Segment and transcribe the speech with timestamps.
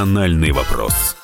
[0.00, 1.19] «Национальный вопрос»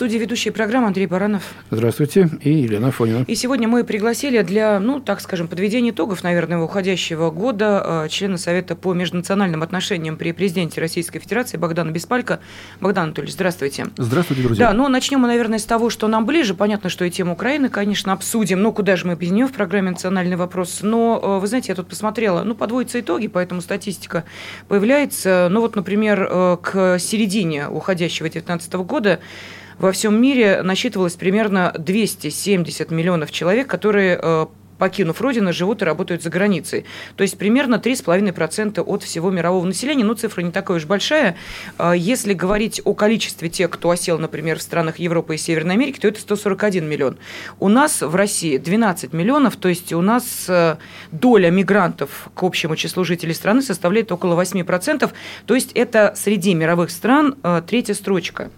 [0.00, 1.42] студии ведущий программы Андрей Баранов.
[1.70, 2.30] Здравствуйте.
[2.40, 3.26] И Елена Фонина.
[3.28, 8.38] И сегодня мы пригласили для, ну, так скажем, подведения итогов, наверное, уходящего года э, члена
[8.38, 12.40] Совета по межнациональным отношениям при президенте Российской Федерации Богдана Беспалько.
[12.80, 13.88] Богдан Анатольевич, здравствуйте.
[13.98, 14.68] Здравствуйте, друзья.
[14.68, 16.54] Да, ну, начнем мы, наверное, с того, что нам ближе.
[16.54, 18.62] Понятно, что и тему Украины, конечно, обсудим.
[18.62, 20.78] Ну, куда же мы без нее в программе «Национальный вопрос».
[20.80, 24.24] Но, э, вы знаете, я тут посмотрела, ну, подводятся итоги, поэтому статистика
[24.66, 25.48] появляется.
[25.50, 29.20] Ну, вот, например, э, к середине уходящего 2019 года
[29.80, 36.22] во всем мире насчитывалось примерно 270 миллионов человек, которые э, покинув родину, живут и работают
[36.22, 36.84] за границей.
[37.16, 40.04] То есть примерно 3,5% от всего мирового населения.
[40.04, 41.36] Ну, цифра не такая уж большая.
[41.78, 45.98] А если говорить о количестве тех, кто осел, например, в странах Европы и Северной Америки,
[45.98, 47.16] то это 141 миллион.
[47.58, 50.76] У нас в России 12 миллионов, то есть у нас э,
[51.10, 55.10] доля мигрантов к общему числу жителей страны составляет около 8%.
[55.46, 58.50] То есть это среди мировых стран э, третья строчка.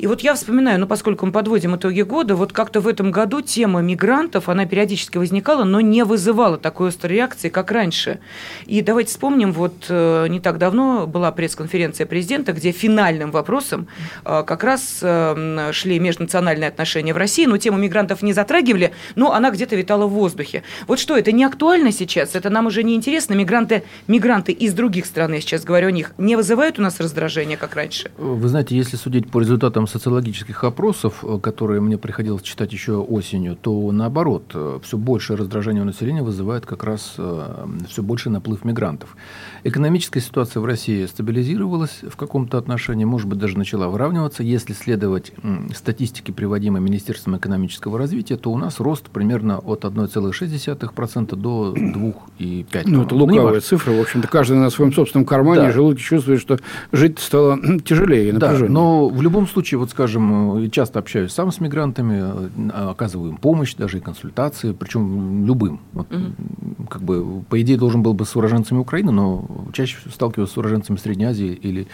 [0.00, 3.42] И вот я вспоминаю, ну, поскольку мы подводим итоги года, вот как-то в этом году
[3.42, 8.18] тема мигрантов, она периодически возникала, но не вызывала такой острой реакции, как раньше.
[8.64, 13.88] И давайте вспомним, вот э, не так давно была пресс-конференция президента, где финальным вопросом
[14.24, 19.34] э, как раз э, шли межнациональные отношения в России, но тему мигрантов не затрагивали, но
[19.34, 20.62] она где-то витала в воздухе.
[20.86, 22.34] Вот что, это не актуально сейчас?
[22.34, 23.34] Это нам уже не интересно?
[23.34, 27.58] Мигранты, мигранты из других стран, я сейчас говорю о них, не вызывают у нас раздражения,
[27.58, 28.10] как раньше?
[28.16, 33.56] Вы знаете, если судить по результатам социологических опросов, э, которые мне приходилось читать еще осенью,
[33.60, 38.64] то наоборот, э, все больше раздражения у населения вызывает как раз э, все больше наплыв
[38.64, 39.16] мигрантов.
[39.64, 44.42] Экономическая ситуация в России стабилизировалась в каком-то отношении, может быть, даже начала выравниваться.
[44.42, 45.32] Если следовать
[45.74, 52.82] статистике, приводимой Министерством экономического развития, то у нас рост примерно от 1,6% до 2,5%.
[52.86, 53.92] Ну, это лукавая ну, цифра.
[53.92, 55.72] В общем-то, каждый на своем собственном кармане да.
[55.72, 56.58] желудке чувствует, что
[56.92, 58.68] жить стало тяжелее и напряженнее.
[58.68, 63.30] Да, но в любом случае, вот скажем, э, часто общаюсь сам с мигрантами, э, оказываю
[63.30, 65.80] им помощь, даже и консультации, причем любым.
[65.92, 66.86] Вот, угу.
[66.88, 70.96] Как бы, по идее, должен был бы с уроженцами Украины, но чаще сталкиваюсь с уроженцами
[70.98, 71.88] Средней Азии или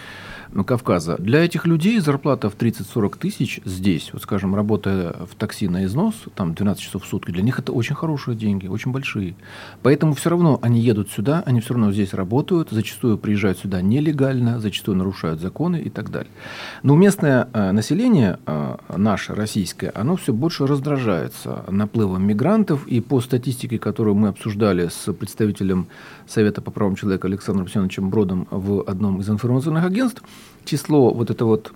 [0.65, 1.17] Кавказа.
[1.19, 6.15] Для этих людей зарплата в 30-40 тысяч здесь, вот скажем, работая в такси на износ,
[6.35, 9.35] там 12 часов в сутки, для них это очень хорошие деньги, очень большие.
[9.83, 14.61] Поэтому все равно они едут сюда, они все равно здесь работают, зачастую приезжают сюда нелегально,
[14.61, 16.31] зачастую нарушают законы и так далее.
[16.83, 23.21] Но местное э, население, э, наше, российское, оно все больше раздражается наплывом мигрантов, и по
[23.21, 25.87] статистике, которую мы обсуждали с представителем
[26.27, 30.22] Совета по правам человека Александром Семеновичем Бродом в одном из информационных агентств,
[30.65, 31.72] число вот это вот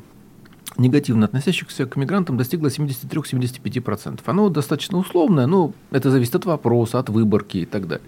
[0.77, 4.21] негативно относящихся к мигрантам достигло 73-75%.
[4.27, 8.07] Оно достаточно условное, но это зависит от вопроса, от выборки и так далее.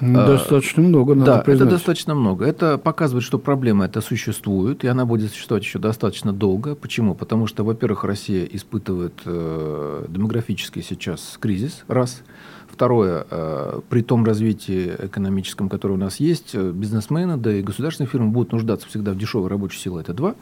[0.00, 1.68] А, достаточно много, надо Да, признать.
[1.68, 2.44] это достаточно много.
[2.44, 6.74] Это показывает, что проблема эта существует, и она будет существовать еще достаточно долго.
[6.74, 7.14] Почему?
[7.14, 12.22] Потому что, во-первых, Россия испытывает э, демографический сейчас кризис, раз–
[12.72, 18.08] Второе, э, при том развитии экономическом, которое у нас есть, э, бизнесмены, да и государственные
[18.08, 20.00] фирмы будут нуждаться всегда в дешевой рабочей силе.
[20.00, 20.34] Это два.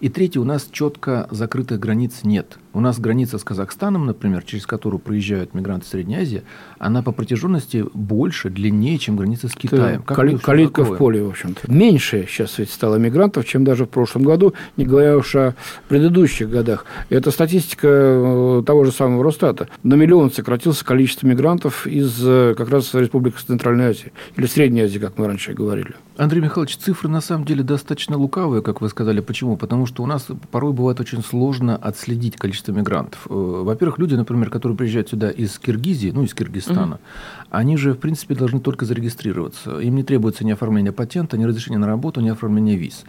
[0.00, 2.58] И третье, у нас четко закрытых границ нет.
[2.74, 6.42] У нас граница с Казахстаном, например, через которую проезжают мигранты Средней Азии,
[6.78, 10.02] она по протяженности больше, длиннее, чем граница с Китаем.
[10.02, 11.72] Как кали- калитка в поле, в общем-то.
[11.72, 15.54] Меньше сейчас ведь стало мигрантов, чем даже в прошлом году, не говоря уж о
[15.88, 16.84] предыдущих годах.
[17.08, 19.68] Это статистика э, того же самого Росстата.
[19.82, 24.98] На миллион сократился количество мигрантов из э, как раз Республики Центральной Азии или Средней Азии,
[24.98, 25.94] как мы раньше говорили.
[26.18, 29.20] Андрей Михайлович, цифры на самом деле достаточно лукавые, как вы сказали.
[29.20, 29.56] Почему?
[29.56, 33.26] Потому что у нас порой бывает очень сложно отследить количество мигрантов.
[33.28, 37.02] Э, во-первых, люди, например, которые приезжают сюда из Киргизии, ну, из Киргизстана, угу.
[37.50, 39.78] они же, в принципе, должны только зарегистрироваться.
[39.80, 43.04] Им не требуется ни оформления патента, ни разрешения на работу, ни оформления виз.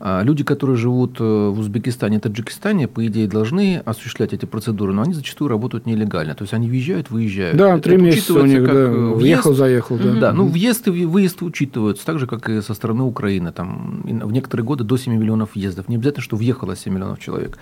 [0.00, 5.02] А люди, которые живут э, в Узбекистане, Таджикистане, по идее, должны осуществлять эти процедуры, но
[5.02, 6.34] они зачастую работают нелегально.
[6.34, 7.56] То есть они въезжают, выезжают.
[7.56, 8.72] Да, три месяца у них, да.
[8.72, 9.98] Э, въехал, заехал.
[9.98, 10.14] Да.
[10.14, 13.50] да, ну въезд и выезд учитываются, так же, как и со стороны Украины.
[13.50, 15.88] Там, в некоторые годы до 7 миллионов въездов.
[15.88, 17.58] Не обязательно, что въехало 7 миллионов человек.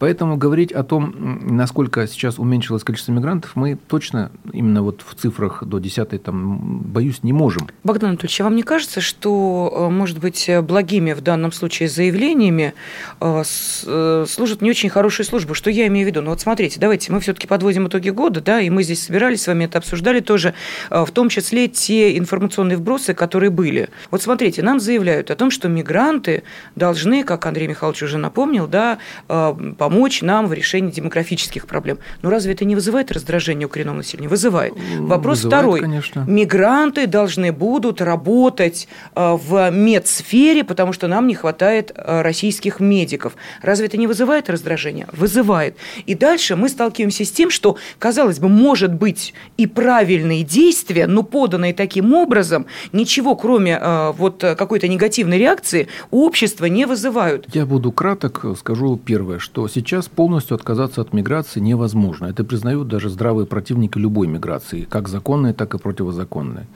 [0.00, 5.62] Поэтому говорить о том, насколько сейчас уменьшилось количество мигрантов, мы точно именно вот в цифрах
[5.64, 7.68] до 10 там, боюсь, не можем.
[7.84, 11.88] Богдан Анатольевич, а вам не кажется, что, э, может быть, благими в данном случае случае
[11.88, 12.74] с заявлениями
[13.20, 13.42] э,
[13.86, 15.54] э, служат не очень хорошую службу.
[15.54, 16.22] Что я имею в виду?
[16.22, 19.46] Ну вот смотрите, давайте мы все-таки подводим итоги года, да, и мы здесь собирались с
[19.46, 20.54] вами это обсуждали тоже,
[20.90, 23.88] э, в том числе те информационные вбросы, которые были.
[24.10, 26.42] Вот смотрите, нам заявляют о том, что мигранты
[26.76, 31.98] должны, как Андрей Михайлович уже напомнил, да, помочь нам в решении демографических проблем.
[32.22, 34.28] Но разве это не вызывает раздражение у коренного населения?
[34.28, 34.74] Вызывает.
[34.98, 35.80] Вопрос Вызывает, второй.
[35.80, 36.24] конечно.
[36.26, 43.36] Мигранты должны будут работать в медсфере, потому что нам не хватает э, российских медиков.
[43.62, 45.06] Разве это не вызывает раздражение?
[45.12, 45.76] Вызывает.
[46.06, 51.22] И дальше мы сталкиваемся с тем, что, казалось бы, может быть и правильные действия, но
[51.22, 57.46] поданные таким образом, ничего кроме э, вот какой-то негативной реакции у общества не вызывают.
[57.54, 62.26] Я буду краток, скажу первое, что сейчас полностью отказаться от миграции невозможно.
[62.26, 66.66] Это признают даже здравые противники любой миграции, как законной, так и противозаконной.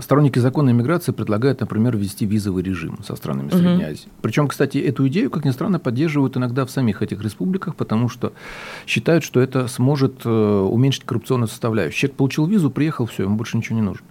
[0.00, 3.50] Сторонники законной миграции предлагают, например, ввести визовый режим со странами.
[3.50, 4.08] Средней Азии.
[4.22, 8.32] Причем, кстати, эту идею, как ни странно, поддерживают иногда в самих этих республиках, потому что
[8.86, 11.98] считают, что это сможет э, уменьшить коррупционную составляющую.
[11.98, 14.06] Человек получил визу, приехал, все, ему больше ничего не нужно.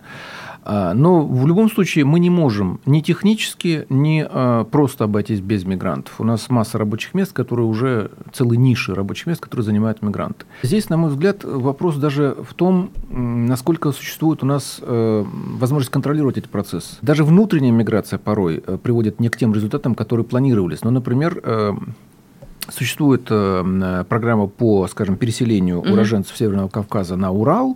[0.64, 5.66] А, Но в любом случае мы не можем ни технически, ни а, просто обойтись без
[5.66, 6.20] мигрантов.
[6.20, 10.46] У нас масса рабочих мест, которые уже целые ниши рабочих мест, которые занимают мигранты.
[10.64, 16.38] Здесь, на мой взгляд, вопрос даже в том, насколько существует у нас э, возможность контролировать
[16.38, 16.96] эти процессы.
[17.02, 20.84] Даже внутренняя миграция порой э, приводит не к тем результатам, которые планировались.
[20.84, 21.74] Ну, например, э,
[22.70, 27.76] Существует программа по, скажем, переселению уроженцев Северного Кавказа на Урал.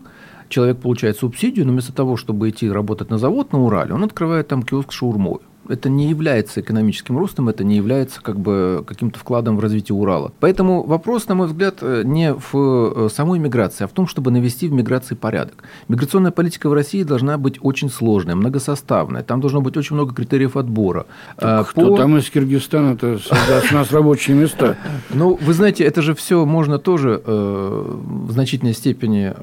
[0.49, 4.47] Человек получает субсидию, но вместо того, чтобы идти работать на завод на Урале, он открывает
[4.47, 5.39] там киоск с шаурмой.
[5.67, 10.31] Это не является экономическим ростом, это не является как бы каким-то вкладом в развитие Урала.
[10.39, 14.31] Поэтому вопрос, на мой взгляд, э, не в э, самой миграции, а в том, чтобы
[14.31, 15.63] навести в миграции порядок.
[15.87, 19.23] Миграционная политика в России должна быть очень сложная, многосоставная.
[19.23, 21.05] Там должно быть очень много критериев отбора.
[21.37, 24.77] А, Кто по- там из Киргизстана-то создаст у нас рабочие места?
[25.13, 27.95] Ну, вы знаете, это же все можно тоже э,
[28.27, 29.33] в значительной степени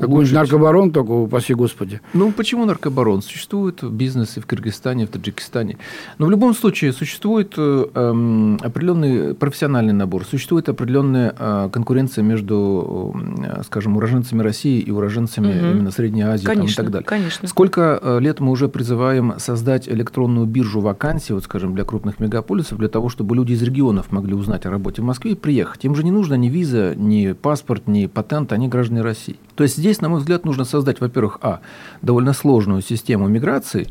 [0.00, 2.00] Какой-нибудь наркобарон только, упаси господи.
[2.12, 3.22] Ну, почему наркобарон?
[3.22, 5.63] Существует бизнес и в Кыргызстане, и в Таджикистане.
[6.18, 13.14] Но в любом случае существует э, эм, определенный профессиональный набор, существует определенная э, конкуренция между,
[13.42, 15.70] э, скажем, уроженцами России и уроженцами Мгм.
[15.70, 17.06] именно Средней Азии там, и Конечно, так далее.
[17.06, 17.48] конечно.
[17.48, 22.88] Сколько лет мы уже призываем создать электронную биржу вакансий, вот, скажем, для крупных мегаполисов, для
[22.88, 25.84] того, чтобы люди из регионов могли узнать о работе в Москве и приехать.
[25.84, 29.36] Им же не нужно ни виза, ни паспорт, ни патент, они граждане России.
[29.54, 31.60] То есть здесь, на мой взгляд, нужно создать, во-первых, а,
[32.02, 33.88] довольно сложную систему миграции,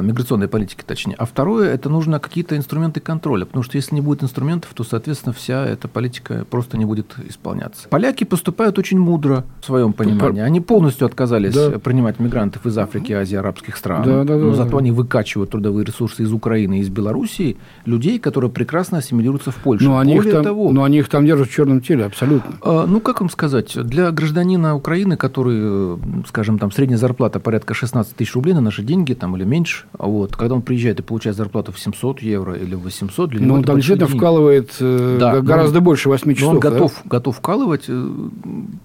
[0.00, 1.14] миграционной политики точнее.
[1.18, 5.32] А второе, это нужно какие-то инструменты контроля, потому что если не будет инструментов, то, соответственно,
[5.32, 7.88] вся эта политика просто не будет исполняться.
[7.88, 10.40] Поляки поступают очень мудро в своем понимании.
[10.42, 11.78] Они полностью отказались Да.
[11.78, 14.02] принимать мигрантов из Африки, Азии, арабских стран.
[14.04, 14.56] Да, да, да, но да.
[14.56, 19.56] зато они выкачивают трудовые ресурсы из Украины и из Белоруссии людей, которые прекрасно ассимилируются в
[19.56, 19.84] Польше.
[19.84, 22.54] Но они, их Более там, того, но они их там держат в черном теле, абсолютно.
[22.62, 25.96] а, Ну, как вам сказать, для гражданина Украины, который, э,
[26.28, 30.06] скажем, там средняя зарплата порядка 16 тысяч рублей на наши деньги, там, или меньше, а
[30.06, 33.48] вот, когда он приезжает и получает зарплату в 700 евро или в 800, для него
[33.48, 36.54] Но он это там действительно вкалывает э, Да, гораздо он- больше 8 Но часов.
[36.54, 36.70] он да?
[36.70, 37.88] готов, готов вкалывать.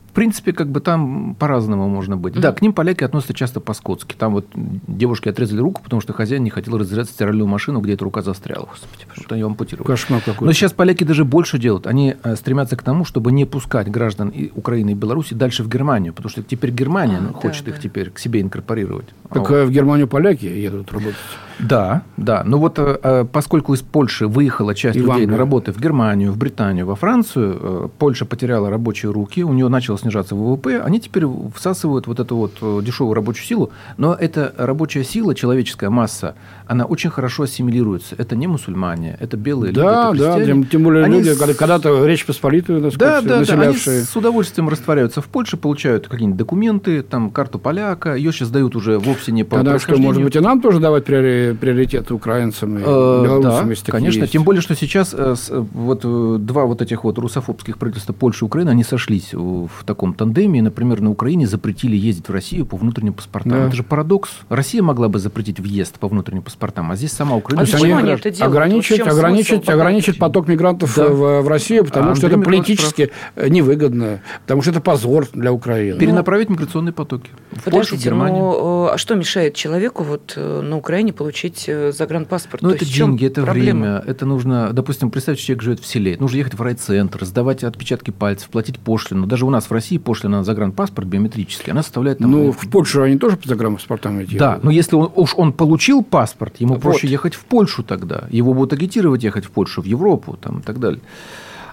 [0.09, 2.33] В принципе, как бы там по-разному можно быть.
[2.33, 4.15] Да, к ним поляки относятся часто по-скотски.
[4.17, 8.03] Там вот девушке отрезали руку, потому что хозяин не хотел разрезать стиральную машину, где эта
[8.03, 8.65] рука застряла.
[8.65, 9.85] Господи, вот они ампутировали.
[9.85, 10.45] Кошмар какой-то.
[10.45, 11.85] Но сейчас поляки даже больше делают.
[11.85, 15.69] Они э, стремятся к тому, чтобы не пускать граждан и Украины и Беларуси дальше в
[15.69, 17.81] Германию, потому что теперь Германия А, ну, да, хочет их да.
[17.81, 19.09] теперь к себе инкорпорировать.
[19.29, 19.51] Так Вот.
[19.51, 21.15] э, в Германию поляки едут работать.
[21.59, 22.43] Да, да.
[22.45, 26.37] Но вот э, поскольку из Польши выехала часть И людей на работы в Германию, в
[26.37, 31.23] Британию, во Францию, Польша потеряла рабочие руки, у нее начало снижаться ВВП, они теперь
[31.55, 36.35] всасывают вот эту вот э, дешевую рабочую силу, но эта рабочая сила, человеческая масса,
[36.67, 38.15] она очень хорошо ассимилируется.
[38.17, 41.37] Это не мусульмане, это белые люди, Да, это да, тем, тем более Они люди, с-
[41.37, 44.03] когда- когда-то Речь Посполитую, так Да, сказать, да, да, они населявшие.
[44.03, 48.97] с удовольствием растворяются в Польше, получают какие-нибудь документы, там карту поляка, ее сейчас дают уже
[48.99, 52.81] вовсе не по Тогда что, может быть, и нам тоже давать приори- приоритет украинцам и
[52.81, 52.85] Э,
[53.23, 54.21] белорусам, да, если конечно.
[54.21, 54.33] есть?
[54.33, 58.47] Тем более, что сейчас э, э, вот два вот этих вот русофобских правительства Польши и
[58.47, 60.59] Украины, они сошлись в таком тандеме.
[60.59, 63.51] И, например, на Украине запретили ездить в Россию по внутренним паспортам.
[63.53, 63.65] Да.
[63.67, 64.29] Это же парадокс.
[64.49, 67.63] Россия могла бы запретить въезд по внутренним паспортам, а здесь сама Украина...
[67.63, 68.41] А зачем они это делают?
[68.55, 71.07] ограничить, ограничить, ограничить поток мигрантов Да.
[71.07, 74.81] в, в Россию, потому А что Андрей это Михайлович политически э, невыгодно, потому что это
[74.81, 75.99] позор для Украины.
[75.99, 77.29] Перенаправить миграционные потоки.
[77.51, 78.39] В Польшу, в Подождите, Германию.
[78.43, 82.61] ну а что мешает человеку вот э, на Украине получить загранпаспорт?
[82.61, 83.79] Ну, То это деньги, это проблема?
[83.81, 88.11] время, это нужно, допустим, представьте, человек живет в селе, нужно ехать в райцентр, сдавать отпечатки
[88.11, 89.25] пальцев, платить пошлину.
[89.27, 92.31] Даже у нас в России пошлина на загранпаспорт биометрический, она составляет там...
[92.31, 94.37] Ну, в Польшу они тоже по загранпаспортам идти.
[94.37, 96.81] Да, но если он, уж он получил паспорт, ему Вот.
[96.81, 98.27] проще ехать в Польшу тогда.
[98.29, 100.99] Его будут агитировать ехать в Польшу, в Европу там, и так далее.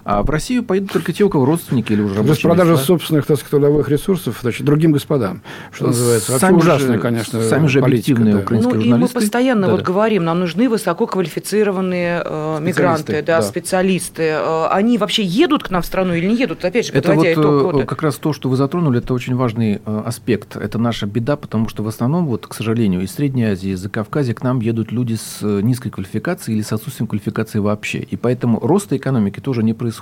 [0.09, 2.85] А в Россию поедут только те, у кого родственники или уже рабочие Распродажа места.
[2.85, 5.41] собственных, так сказать, трудовых ресурсов значит, другим господам,
[5.73, 6.31] что называется.
[6.31, 8.39] Вообще Сами ужасная, же- конечно, сами же политика, объективные да.
[8.39, 9.15] украинские Ну, и мы журналисты.
[9.19, 9.91] постоянно вот Да-да.
[9.91, 13.41] говорим, нам нужны высококвалифицированные э, мигранты, да, да.
[13.41, 14.23] специалисты.
[14.23, 16.63] Э, они вообще едут к нам в страну или не едут?
[16.63, 17.85] Опять же, Это вот подводя итог э, года.
[17.85, 20.55] как раз то, что вы затронули, это очень важный э, аспект.
[20.55, 24.33] Это наша беда, потому что в основном, вот, к сожалению, из Средней Азии, из Закавказья
[24.33, 27.99] к нам едут люди с э, низкой квалификацией или с отсутствием квалификации вообще.
[27.99, 29.96] И поэтому роста экономики тоже не происходит.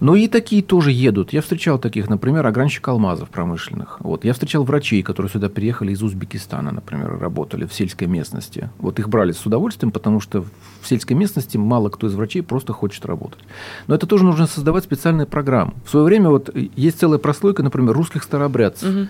[0.00, 1.32] Но и такие тоже едут.
[1.32, 3.98] Я встречал таких, например, огранщик алмазов промышленных.
[4.00, 4.24] Вот.
[4.24, 8.70] Я встречал врачей, которые сюда приехали из Узбекистана, например, работали в сельской местности.
[8.78, 10.42] Вот их брали с удовольствием, потому что
[10.80, 13.40] в сельской местности мало кто из врачей просто хочет работать.
[13.86, 15.74] Но это тоже нужно создавать специальные программы.
[15.84, 19.08] В свое время вот есть целая прослойка, например, русских старообрядцев.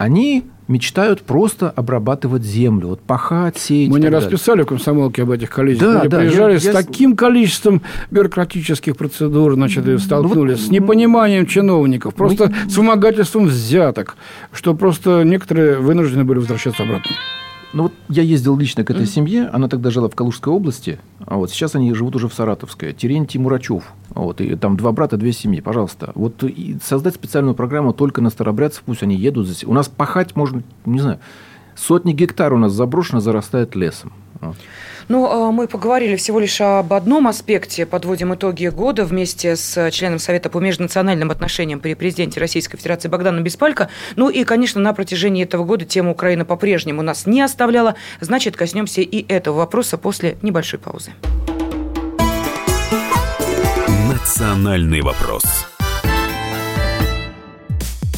[0.00, 3.90] Они мечтают просто обрабатывать землю, вот пахать, сеять.
[3.90, 4.38] Мы не так раз далее.
[4.38, 5.92] писали в комсомолке об этих количествах.
[5.92, 10.68] Да, Они да, приезжали я- с я таким количеством бюрократических процедур, значит, и столкнулись вот,
[10.68, 14.16] с непониманием чиновников, просто с вымогательством взяток,
[14.54, 17.10] что просто некоторые вынуждены были возвращаться обратно.
[17.72, 21.36] Ну вот я ездил лично к этой семье, она тогда жила в Калужской области, а
[21.36, 22.92] вот сейчас они живут уже в Саратовской.
[22.92, 26.10] Терентий Мурачев, вот, и там два брата, две семьи, пожалуйста.
[26.16, 29.62] Вот и создать специальную программу только на старобрядцев, пусть они едут здесь.
[29.62, 31.20] У нас пахать можно, не знаю,
[31.76, 34.12] сотни гектар у нас заброшено, зарастает лесом.
[35.08, 40.18] Ну, а, мы поговорили всего лишь об одном аспекте, подводим итоги года вместе с членом
[40.18, 43.88] Совета по межнациональным отношениям при президенте Российской Федерации Богданом Беспалько.
[44.16, 47.96] Ну и, конечно, на протяжении этого года тема Украины по-прежнему нас не оставляла.
[48.20, 51.12] Значит, коснемся и этого вопроса после небольшой паузы.
[54.08, 55.69] Национальный вопрос.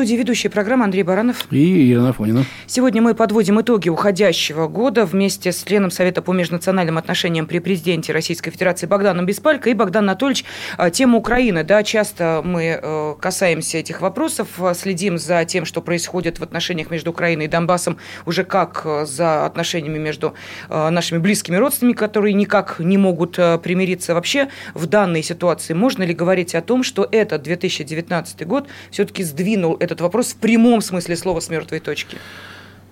[0.00, 1.46] Студии ведущая программы Андрей Баранов.
[1.50, 2.46] И Елена Афонина.
[2.66, 8.14] Сегодня мы подводим итоги уходящего года вместе с членом Совета по межнациональным отношениям при президенте
[8.14, 10.46] Российской Федерации Богданом Беспалько и Богдан Анатольевич.
[10.78, 11.64] а, Тема Украины.
[11.64, 16.90] Да, часто мы э, касаемся этих вопросов, э, следим за тем, что происходит в отношениях
[16.90, 20.32] между Украиной и Донбассом, уже как э, за отношениями между
[20.70, 24.14] э, нашими близкими родственниками, которые никак не могут примириться.
[24.14, 29.76] Вообще в данной ситуации можно ли говорить о том, что этот 2019 год все-таки сдвинул
[29.90, 32.18] этот вопрос в прямом смысле слова с мертвой точки?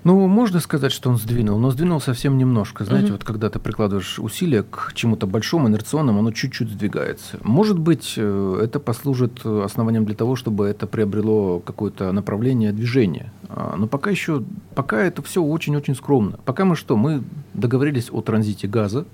[0.04, 2.84] Ну, можно сказать, что он сдвинул, но сдвинул совсем немножко.
[2.84, 7.38] Знаете, вот когда ты прикладываешь усилия к чему-то большому, инерционному, оно чуть-чуть сдвигается.
[7.42, 13.32] Может быть, э, это послужит э, основанием для того, чтобы это приобрело какое-то направление движения.
[13.48, 16.38] А, Но пока еще, пока это все очень-очень скромно.
[16.44, 16.96] Пока мы что?
[16.96, 17.22] Мы
[17.54, 19.04] договорились о транзите газа,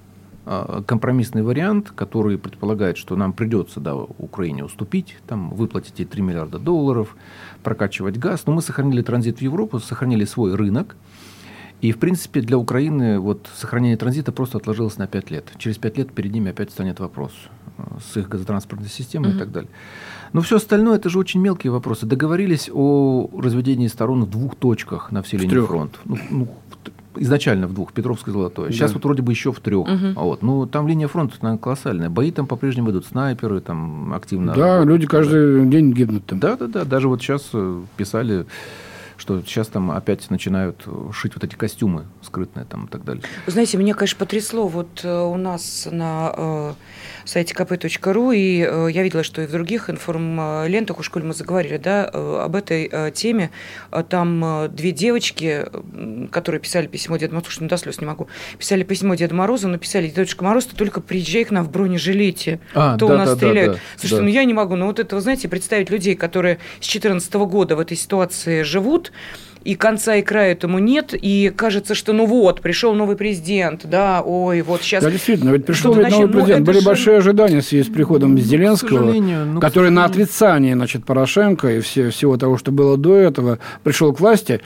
[0.86, 6.58] компромиссный вариант, который предполагает, что нам придется да, Украине уступить, там, выплатить эти 3 миллиарда
[6.58, 7.16] долларов,
[7.62, 8.46] прокачивать газ.
[8.46, 10.96] Но мы сохранили транзит в Европу, сохранили свой рынок.
[11.80, 15.52] И, в принципе, для Украины вот, сохранение транзита просто отложилось на 5 лет.
[15.58, 17.32] Через 5 лет перед ними опять станет вопрос
[17.76, 19.70] э, с их газотранспортной системой и так далее.
[20.32, 22.06] Но все остальное это же очень мелкие вопросы.
[22.06, 25.66] Договорились о разведении сторон в двух точках на всей линии трех.
[25.68, 25.98] фронта.
[26.04, 28.70] Ну, ну, в изначально в двух, Петровское и Золотое.
[28.70, 28.94] Сейчас Да.
[28.94, 29.86] вот вроде бы еще в трех.
[30.14, 30.42] Вот.
[30.42, 32.10] Ну, там линия фронта она колоссальная.
[32.10, 34.54] Бои там по-прежнему идут, снайперы там активно.
[34.54, 36.38] Да, люди каждый день гибнут там.
[36.38, 36.84] Да, да, да.
[36.84, 38.46] Даже вот сейчас э, писали,
[39.16, 43.22] что сейчас там опять начинают шить вот эти костюмы скрытные там и так далее.
[43.46, 44.66] Знаете, меня, конечно, потрясло.
[44.68, 46.72] Вот э, у нас на э,
[47.24, 51.76] сайте kp.ru, и э, я видела, что и в других информлентах, уж коль мы заговорили,
[51.76, 53.50] да, э, об этой э, теме.
[54.08, 55.66] Там две девочки,
[56.30, 58.28] которые писали письмо Деду Морозу, слушай, ну до слез не могу,
[58.58, 62.96] писали письмо Деду Морозу, написали, Дедушка Мороз, ты только приезжай к нам в бронежилете, А,
[62.98, 63.72] то да, у нас да, да, стреляют.
[63.74, 64.22] да, Слушайте, да.
[64.22, 67.76] ну я не могу, ну вот это, вы знаете, представить людей, которые с 2014 года
[67.76, 69.12] в этой ситуации живут,
[69.64, 74.22] и конца и края этому нет, и кажется, что ну вот, пришел новый президент, да,
[74.22, 75.02] ой, вот сейчас...
[75.02, 76.26] Да, действительно, ведь пришел ведь новый начнем.
[76.26, 76.56] Ну, президент.
[76.60, 80.74] это Были же- большие ожидания в связи с приходом Зеленского, сожалению, ну, который на отрицании
[80.74, 84.60] значит, Порошенко и все, всего того, что было до этого, пришел к власти.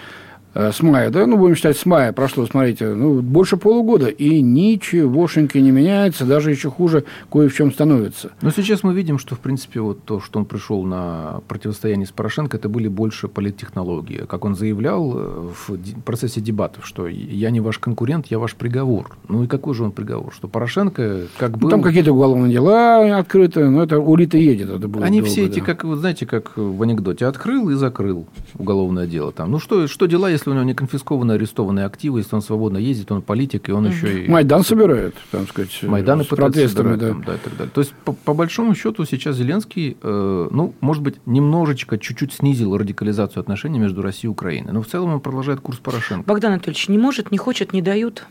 [0.54, 4.40] Э, с мая, да, ну, будем считать, с мая прошло, смотрите, ну, больше полугода, и
[4.40, 8.30] ничегошеньки не меняется, даже еще хуже кое в чем становится.
[8.40, 12.12] Но сейчас мы видим, что, в принципе, вот то, что он пришел на противостояние с
[12.12, 14.24] Порошенко, это были больше политтехнологии.
[14.26, 19.16] Как он заявлял э, в процессе дебатов, что я не ваш конкурент, я ваш приговор.
[19.28, 20.32] Ну и какой же он приговор?
[20.32, 21.64] Что Порошенко как бы...
[21.64, 24.70] Ну, там какие-то уголовные дела открыты, но это улита едет.
[24.70, 25.66] Это было Они долго, все эти, да.
[25.66, 28.26] как, вы знаете, как в анекдоте, открыл и закрыл
[28.58, 29.30] уголовное дело.
[29.32, 29.50] Там.
[29.50, 33.12] Ну что, что дела, если у него не конфискованы арестованные активы, если он свободно ездит,
[33.12, 34.28] он политик, и он еще и...
[34.28, 37.08] Майдан собирает, там сказать, Майданы с протестами, да.
[37.08, 37.72] Там, да, и так далее.
[37.74, 42.76] То есть, по, по большому счету, сейчас Зеленский, э, ну, может быть, немножечко, чуть-чуть снизил
[42.76, 46.26] радикализацию отношений между Россией и Украиной, но в целом он продолжает курс Порошенко.
[46.26, 48.24] Богдан Анатольевич, не может, не хочет, не дают?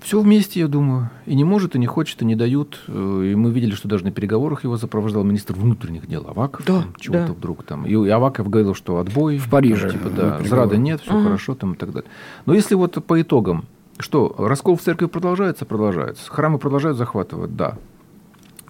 [0.00, 1.10] Все вместе, я думаю.
[1.26, 2.80] И не может, и не хочет, и не дают.
[2.88, 6.64] Э, и мы видели, что даже на переговорах его сопровождал министр внутренних дел Аваков.
[6.66, 7.32] Да, чего-то да.
[7.32, 7.84] вдруг там.
[7.86, 9.38] И Аваков говорил, что отбой.
[9.38, 9.90] В Париже.
[9.90, 11.24] Там, типа, да, зрада нет, все ага.
[11.24, 12.10] хорошо там и так далее.
[12.46, 13.64] Но если вот по итогам,
[13.98, 15.64] что, раскол в церкви продолжается?
[15.64, 16.30] Продолжается.
[16.30, 17.56] Храмы продолжают захватывать?
[17.56, 17.78] Да.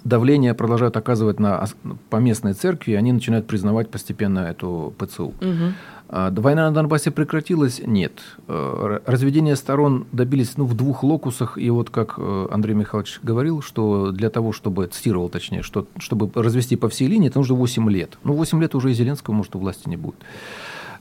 [0.09, 1.67] Давление продолжают оказывать на
[2.09, 5.25] поместной церкви, они начинают признавать постепенно эту ПЦУ.
[5.25, 5.73] Угу.
[6.09, 7.83] А, война на Донбассе прекратилась?
[7.85, 8.13] Нет.
[8.47, 11.59] Э, разведение сторон добились ну, в двух локусах.
[11.59, 16.31] И вот как э, Андрей Михайлович говорил, что для того, чтобы, цитировал точнее, что, чтобы
[16.35, 18.19] развести по всей линии, это нужно 8 лет.
[18.25, 20.17] Ну, 8 лет уже и Зеленского, может, у власти не будет.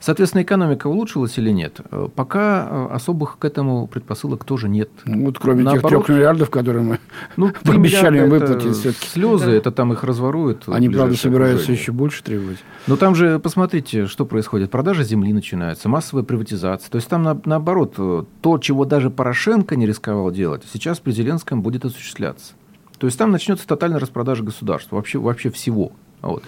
[0.00, 1.80] Соответственно, экономика улучшилась или нет?
[1.90, 4.90] Э, пока э, особых к этому предпосылок тоже нет.
[5.04, 6.98] Ну, вот кроме Наоборот, тех трех миллиардов, которые мы
[7.36, 8.76] ну, пообещали им выплатить.
[8.76, 9.06] Все-таки.
[9.06, 9.52] Слезы, да.
[9.52, 10.64] это там их разворуют.
[10.68, 11.82] Они, правда, собираются окружение.
[11.82, 12.58] еще больше требовать.
[12.86, 14.70] Но там же, посмотрите, что происходит.
[14.70, 16.90] Продажа земли начинается, массовая приватизация.
[16.90, 21.12] То есть там, на, наоборот, э, то, чего даже Порошенко не рисковал делать, сейчас при
[21.12, 22.54] Зеленском будет осуществляться.
[22.98, 25.92] То есть там начнется тотальная распродажа государства, вообще, вообще всего.
[26.22, 26.42] Вот.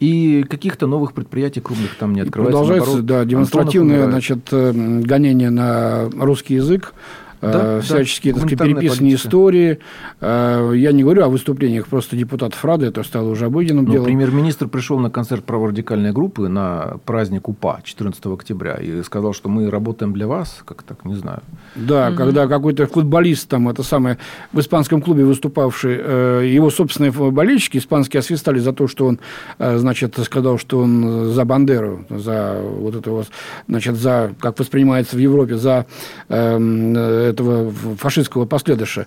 [0.00, 2.50] И каких-то новых предприятий крупных там не открывается.
[2.50, 6.94] И продолжается, наоборот, да, демонстративное значит, э, гонение на русский язык.
[7.40, 9.28] Да, э, всяческие да, так сказать, переписанные политика.
[9.28, 9.78] истории.
[10.20, 14.06] Э, я не говорю о выступлениях просто депутатов Рады, это стало уже обыденным Но делом.
[14.06, 19.70] Премьер-министр пришел на концерт праворадикальной группы на праздник УПА 14 октября и сказал, что мы
[19.70, 21.40] работаем для вас, как так, не знаю.
[21.74, 22.16] Да, угу.
[22.16, 24.18] когда какой-то футболист, там, это самое,
[24.52, 29.18] в испанском клубе выступавший, э, его собственные болельщики испанские освистали за то, что он,
[29.58, 33.24] значит, сказал, что он за Бандеру, за вот этого,
[33.66, 35.86] значит, за, как воспринимается в Европе, за
[36.28, 39.06] эм, этого фашистского последующего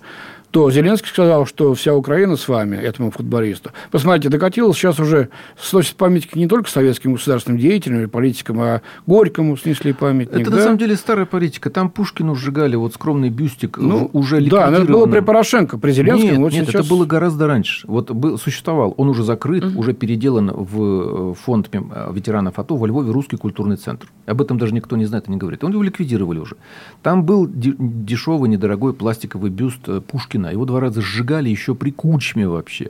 [0.54, 3.72] то Зеленский сказал, что вся Украина с вами, этому футболисту.
[3.90, 9.58] Посмотрите, докатилось сейчас уже, сносит памятник не только советским государственным деятелям или политикам, а Горькому
[9.58, 10.42] снесли памятник.
[10.42, 10.58] Это да?
[10.58, 11.72] на самом деле старая политика.
[11.72, 15.92] Там Пушкину сжигали вот скромный бюстик ну, уже Да, но это было при Порошенко, при
[15.92, 16.30] Зеленском.
[16.30, 16.82] Нет, вот нет сейчас...
[16.82, 17.88] это было гораздо раньше.
[17.88, 19.80] Вот был, существовал, он уже закрыт, угу.
[19.80, 24.08] уже переделан в э, фонд э, ветеранов АТО во Львове русский культурный центр.
[24.28, 25.64] Об этом даже никто не знает и не говорит.
[25.64, 26.58] Он его ликвидировали уже.
[27.02, 30.52] Там был дешевый, недорогой пластиковый бюст э, Пушкина Пушкина.
[30.52, 32.90] Его два раза сжигали еще при Кучме вообще.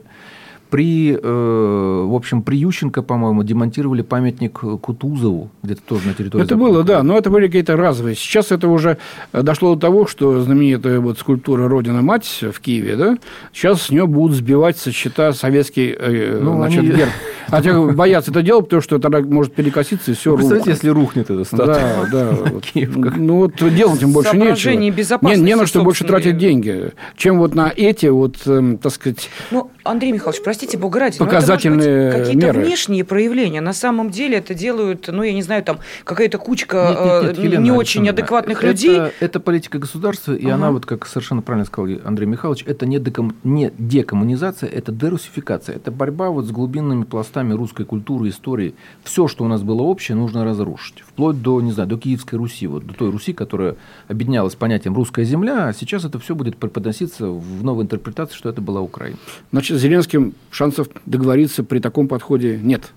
[0.74, 6.42] При, э, в общем, при Ющенко, по-моему, демонтировали памятник Кутузову, где-то тоже на территории...
[6.42, 8.16] Это было, да, но это были какие-то разовые.
[8.16, 8.98] Сейчас это уже
[9.32, 13.18] дошло до того, что знаменитая вот скульптура «Родина-мать» в Киеве, да,
[13.52, 16.88] сейчас с нее будут сбивать со счета советский э, ну, значит, они...
[16.88, 17.10] герб.
[17.46, 21.30] Хотя боятся это делать, потому что тогда может перекоситься, и все ну, Представляете, если рухнет
[21.30, 22.08] эта статуя.
[22.10, 22.38] Да, да.
[23.16, 24.72] Ну, вот делать им больше нечего.
[24.72, 29.30] Не, не на что больше тратить деньги, чем вот на эти вот, эм, так сказать...
[29.52, 32.64] Ну, Андрей Михайлович, простите, бога ради, показательные это, какие-то меры.
[32.64, 33.60] внешние проявления.
[33.60, 37.38] На самом деле это делают, ну, я не знаю, там какая-то кучка нет, нет, нет,
[37.38, 39.00] э, Елена не очень адекватных это, людей.
[39.20, 40.54] Это политика государства, и ага.
[40.54, 45.76] она, вот как совершенно правильно сказал Андрей Михайлович, это не, деком, не декоммунизация, это дерусификация.
[45.76, 48.74] Это борьба вот с глубинными пластами русской культуры, истории.
[49.02, 51.04] Все, что у нас было общее, нужно разрушить.
[51.06, 53.76] Вплоть до, не знаю, до Киевской Руси, вот до той Руси, которая
[54.08, 58.62] объединялась понятием «русская земля», а сейчас это все будет преподноситься в новой интерпретации, что это
[58.62, 59.18] была Украина.
[59.50, 62.92] Значит, с Зеленским шансов договориться при таком подходе нет?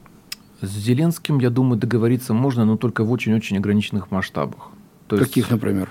[0.61, 4.69] С Зеленским, я думаю, договориться можно, но только в очень-очень ограниченных масштабах.
[5.07, 5.89] То Каких, есть, например?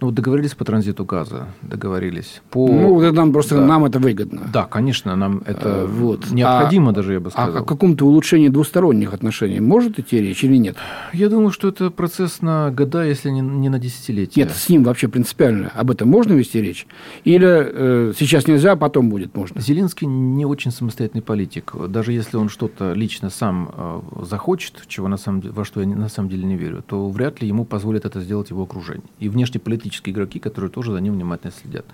[0.00, 2.42] Ну, договорились по транзиту газа, договорились.
[2.50, 2.68] По...
[2.68, 3.64] Ну, это нам просто да.
[3.64, 4.42] нам это выгодно.
[4.52, 6.30] Да, конечно, нам это а, вот.
[6.30, 7.56] необходимо а, даже, я бы сказал.
[7.56, 10.76] А о каком-то улучшении двусторонних отношений может идти речь или нет?
[11.14, 14.42] Я думаю, что это процесс на года, если не, не на десятилетия.
[14.42, 15.72] Нет, с ним вообще принципиально.
[15.74, 16.86] Об этом можно вести речь?
[17.24, 19.62] Или э, сейчас нельзя, а потом будет можно?
[19.62, 21.72] Зеленский не очень самостоятельный политик.
[21.88, 26.10] Даже если он что-то лично сам э, захочет, чего на самом, во что я на
[26.10, 29.06] самом деле не верю, то вряд ли ему позволят это сделать его окружение.
[29.20, 31.84] И внешне политические игроки, которые тоже за ним внимательно следят.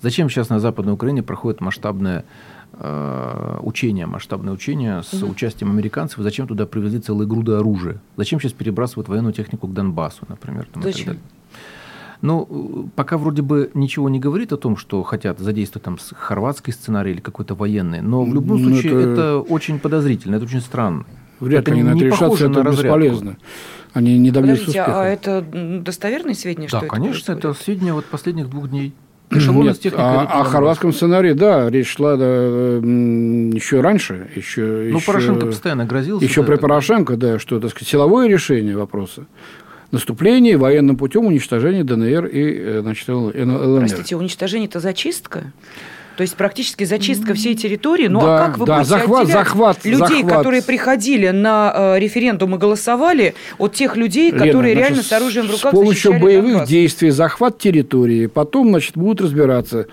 [0.00, 2.24] Зачем сейчас на Западной Украине проходит масштабная
[2.74, 5.32] э, учения, масштабное учение с угу.
[5.32, 8.00] участием американцев, зачем туда привезли целые груды оружия?
[8.16, 10.68] Зачем сейчас перебрасывают военную технику к Донбассу, например?
[10.72, 11.02] Там, зачем?
[11.02, 11.22] И так далее?
[12.20, 17.12] Ну, пока вроде бы ничего не говорит о том, что хотят задействовать там хорватский сценарий
[17.12, 19.10] или какой-то военный, но в любом ну, случае это...
[19.10, 21.04] это очень подозрительно, это очень странно.
[21.40, 23.36] Вряд ли они на это решатся, это на бесполезно.
[23.92, 25.02] Они не добьются Подождите, успеха.
[25.02, 25.44] а это
[25.82, 26.68] достоверные сведения?
[26.70, 28.94] Да, что конечно, это, это сведения вот последних двух дней.
[29.30, 34.30] Нет, а, о хорватском сценарии, да, речь шла да, еще раньше.
[34.34, 36.24] Еще, ну, еще, Порошенко постоянно грозился.
[36.24, 39.26] Еще да, при Порошенко, да, что, так сказать, силовое решение вопроса
[39.90, 43.80] наступление военным путем уничтожения ДНР и э, значит, ЛНР.
[43.80, 45.52] Простите, уничтожение– это зачистка?
[46.18, 48.08] То есть практически зачистка всей территории.
[48.08, 50.38] Ну да, а как вы да, будете захват, захват, людей, захват.
[50.38, 55.12] которые приходили на э, референдум и голосовали, от тех людей, Лена, которые значит, реально с
[55.12, 56.68] оружием в руках С помощью боевых Донбасс.
[56.68, 59.86] действий, захват территории, потом, значит, будут разбираться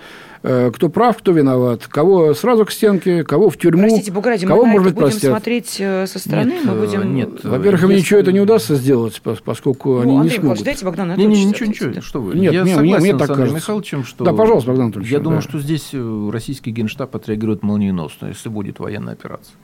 [0.46, 4.72] кто прав, кто виноват, кого сразу к стенке, кого в тюрьму, Простите, Бугради, кого, мы
[4.72, 5.30] может быть, будем простят.
[5.30, 7.14] смотреть э, со стороны, нет, мы будем...
[7.14, 10.64] Нет, во-первых, им ничего это не удастся сделать, поскольку ну, они Андрей не смогут.
[10.64, 12.34] Дайте Богдан не, не, ничего, ничего, что вы.
[12.34, 13.54] Нет, я мне, согласен мне, мне так с Андреем.
[13.56, 14.24] Михайловичем, что...
[14.24, 15.12] Да, пожалуйста, Богдан Анатольевич.
[15.12, 15.48] Я думаю, да.
[15.48, 19.54] что здесь э, российский генштаб отреагирует молниеносно, если будет военная операция.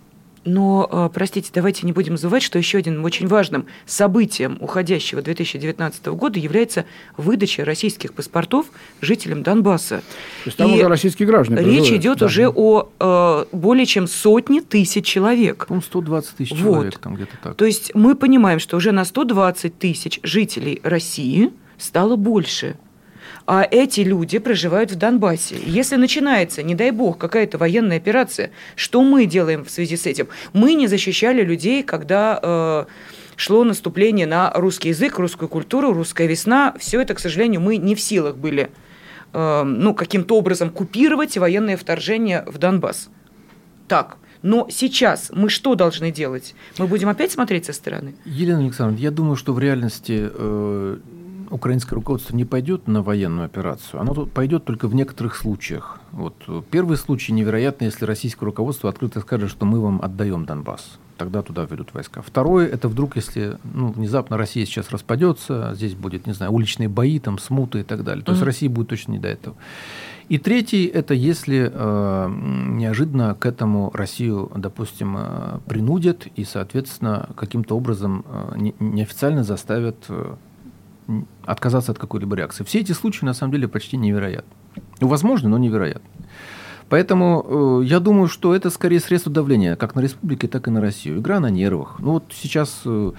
[0.45, 6.07] Но, э, простите, давайте не будем забывать, что еще одним очень важным событием уходящего 2019
[6.07, 6.85] года является
[7.17, 8.67] выдача российских паспортов
[9.01, 9.99] жителям Донбасса.
[9.99, 12.27] То есть там И уже российские граждане Речь идет да.
[12.27, 15.67] уже о э, более чем сотне тысяч человек.
[15.67, 16.75] по 120 тысяч вот.
[16.75, 17.55] человек там где-то так.
[17.55, 22.77] То есть мы понимаем, что уже на 120 тысяч жителей России стало больше
[23.47, 25.57] а эти люди проживают в Донбассе.
[25.65, 30.29] Если начинается, не дай бог, какая-то военная операция, что мы делаем в связи с этим?
[30.53, 32.85] Мы не защищали людей, когда э,
[33.37, 36.75] шло наступление на русский язык, русскую культуру, русская весна.
[36.79, 38.71] Все это, к сожалению, мы не в силах были
[39.33, 43.09] э, ну, каким-то образом купировать военное вторжение в Донбасс.
[43.89, 46.55] Так, но сейчас мы что должны делать?
[46.79, 48.15] Мы будем опять смотреть со стороны?
[48.25, 50.99] Елена Александровна, я думаю, что в реальности э,
[51.53, 56.01] украинское руководство не пойдет на военную операцию, оно пойдет только в некоторых случаях.
[56.11, 56.35] Вот
[56.71, 60.99] первый случай невероятно, если российское руководство открыто скажет, что мы вам отдаем Донбасс.
[61.19, 62.23] Тогда туда ведут войска.
[62.23, 67.19] Второе, это вдруг, если ну, внезапно Россия сейчас распадется, здесь будет, не знаю, уличные бои,
[67.21, 68.25] там, смуты и так далее.
[68.25, 68.35] То mm-hmm.
[68.35, 69.55] есть России будет точно не до этого.
[70.29, 77.77] И третий, это если э, неожиданно к этому Россию, допустим, э, принудят и, соответственно, каким-то
[77.77, 80.35] образом э, не, неофициально заставят э,
[81.45, 82.65] отказаться от какой-либо реакции.
[82.65, 84.53] Все эти случаи, на самом деле, почти невероятны.
[85.01, 86.09] Возможно, но невероятны.
[86.89, 90.81] Поэтому э, я думаю, что это скорее средство давления как на республике, так и на
[90.81, 91.21] Россию.
[91.21, 91.97] Игра на нервах.
[92.01, 93.13] Ну вот сейчас э,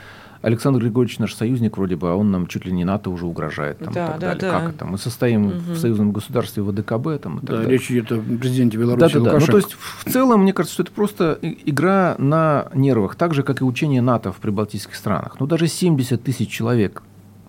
[0.43, 3.79] Александр Григорьевич наш союзник вроде бы, а он нам чуть ли не НАТО уже угрожает.
[3.79, 4.41] Там, да, и так да, далее.
[4.41, 4.59] Да.
[4.59, 4.85] Как это?
[4.85, 5.57] Мы состоим угу.
[5.57, 7.23] в союзном государстве ВДКБ.
[7.23, 7.71] Там, и так да, далее.
[7.71, 9.39] речь идет о президенте Беларуси да, да, да.
[9.39, 13.41] Ну, то есть в целом, мне кажется, что это просто игра на нервах, так же,
[13.41, 15.37] как и учение НАТО в прибалтийских странах.
[15.39, 17.01] Ну даже 70 тысяч человек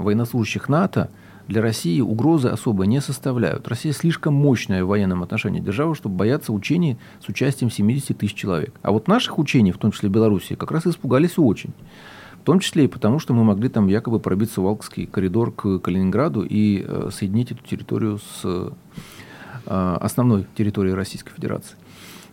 [0.05, 1.11] военнослужащих НАТО
[1.49, 3.69] для России угрозы особо не составляют.
[3.69, 8.75] Россия слишком мощная в военном отношении держава, чтобы бояться учений с участием 70 тысяч человек.
[8.83, 11.73] А вот наших учений, в том числе Белоруссии, как раз испугались очень.
[12.41, 15.79] В том числе и потому, что мы могли там якобы пробиться в Алкский коридор к
[15.79, 18.71] Калининграду и э, соединить эту территорию с э,
[19.67, 21.77] основной территорией Российской Федерации.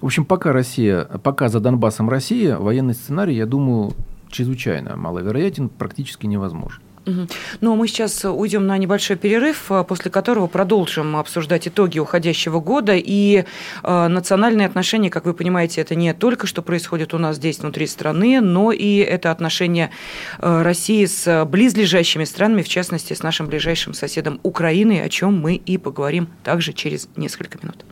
[0.01, 3.93] В общем, пока Россия, пока за Донбассом Россия, военный сценарий, я думаю,
[4.29, 6.81] чрезвычайно маловероятен, практически невозможен.
[7.05, 12.93] Ну, мы сейчас уйдем на небольшой перерыв, а, после которого продолжим обсуждать итоги уходящего года.
[12.95, 13.43] И
[13.83, 17.87] э, национальные отношения, как вы понимаете, это не только что происходит у нас здесь, внутри
[17.87, 19.91] страны, но и это отношения
[20.39, 25.55] э, России с близлежащими странами, в частности, с нашим ближайшим соседом Украиной, о чем мы
[25.55, 27.83] и поговорим также через несколько минут.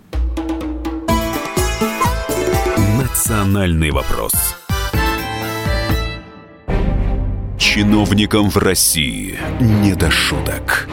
[3.00, 4.59] Национальный вопрос.
[7.72, 10.90] Чиновникам в России не до шуток.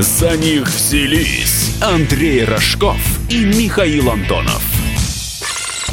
[0.00, 2.96] За них взялись Андрей Рожков
[3.28, 4.60] и Михаил Антонов.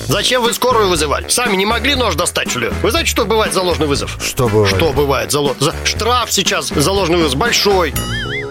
[0.08, 1.28] Зачем вы скорую вызывали?
[1.28, 2.70] Сами не могли нож достать, что ли?
[2.82, 4.18] Вы знаете, что бывает за ложный вызов?
[4.20, 4.76] Что бывает?
[4.76, 5.76] Что бывает за, за...
[5.86, 7.94] Штраф сейчас за ложный вызов большой.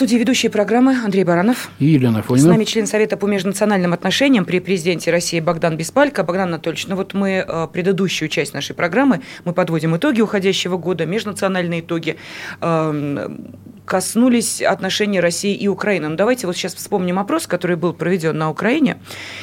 [0.00, 1.68] студии ведущие программы Андрей Баранов.
[1.78, 2.46] И Елена Фонина.
[2.46, 6.24] С нами член Совета по межнациональным отношениям при президенте России Богдан Беспалько.
[6.24, 11.04] Богдан Анатольевич, ну вот мы э, предыдущую часть нашей программы, мы подводим итоги уходящего года,
[11.04, 12.16] межнациональные итоги,
[12.62, 16.08] эм, коснулись отношений России и Украины.
[16.08, 18.98] Но давайте вот сейчас вспомним опрос, который был проведен на Украине,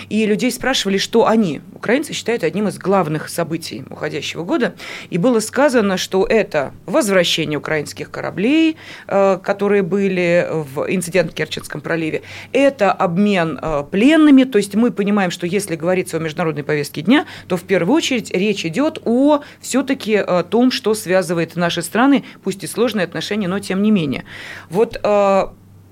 [0.10, 4.76] и людей спрашивали, что они, украинцы, считают одним из главных событий уходящего года,
[5.10, 11.82] и было сказано, что это возвращение украинских кораблей, э, которые были в инцидент в Керченском
[11.82, 12.22] проливе.
[12.52, 17.26] Это обмен э, пленными, то есть мы понимаем, что если говорится о международной повестке дня,
[17.48, 22.64] то в первую очередь речь идет о все-таки э, том, что связывает наши страны, пусть
[22.64, 24.24] и сложные отношения, но тем не менее.
[24.70, 25.48] Вот э,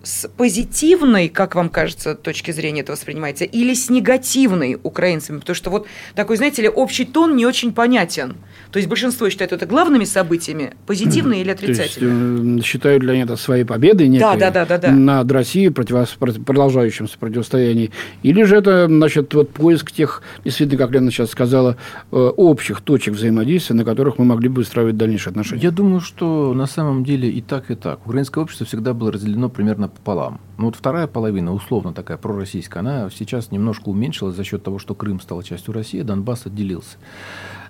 [0.05, 5.39] с позитивной, как вам кажется, точки зрения это воспринимается, или с негативной украинцами?
[5.39, 8.35] Потому что вот такой, знаете ли, общий тон не очень понятен.
[8.71, 12.55] То есть большинство считает это главными событиями, позитивные или отрицательные?
[12.55, 14.91] Есть, э, считают для них это своей победой некой да, да, да, да, да.
[14.91, 17.91] над Россией против, продолжающимся противостоянии?
[18.21, 21.77] Или же это, значит, вот поиск тех, действительно, как Лена сейчас сказала,
[22.11, 25.63] э, общих точек взаимодействия, на которых мы могли бы выстраивать дальнейшие отношения?
[25.63, 28.05] Я думаю, что на самом деле и так, и так.
[28.05, 30.39] Украинское общество всегда было разделено примерно пополам.
[30.57, 34.95] Ну вот вторая половина, условно такая пророссийская, она сейчас немножко уменьшилась за счет того, что
[34.95, 36.97] Крым стал частью России, Донбасс отделился.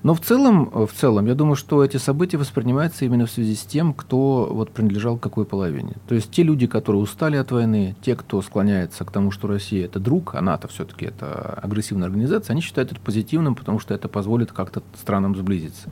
[0.03, 3.63] Но в целом, в целом, я думаю, что эти события воспринимаются именно в связи с
[3.63, 5.95] тем, кто вот принадлежал к какой половине.
[6.07, 9.85] То есть те люди, которые устали от войны, те, кто склоняется к тому, что Россия
[9.85, 14.07] это друг, а НАТО все-таки это агрессивная организация, они считают это позитивным, потому что это
[14.07, 15.89] позволит как-то странам сблизиться.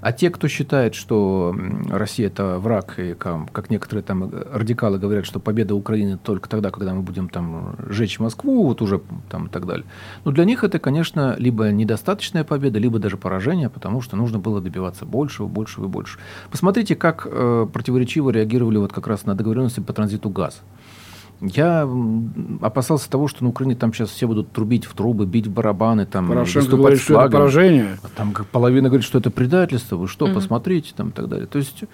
[0.00, 1.54] А те, кто считает, что
[1.90, 6.94] Россия это враг, и как некоторые там радикалы говорят, что победа Украины только тогда, когда
[6.94, 9.84] мы будем там жечь Москву, вот уже там и так далее.
[10.24, 14.60] Ну, для них это, конечно, либо недостаточная победа, либо даже поражение, потому что нужно было
[14.60, 16.18] добиваться большего, большего и больше.
[16.50, 20.58] Посмотрите, как э, противоречиво реагировали вот как раз на договоренности по транзиту газа.
[21.40, 21.88] Я
[22.60, 26.04] опасался того, что на Украине там сейчас все будут трубить в трубы, бить в барабаны,
[26.04, 27.98] там, Порошенко говорит, что это поражение.
[28.02, 29.96] А там половина говорит, что это предательство.
[29.96, 30.34] Вы что, mm-hmm.
[30.34, 31.46] посмотрите, там и так далее.
[31.46, 31.84] То есть,